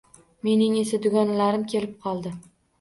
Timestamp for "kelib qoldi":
1.77-2.37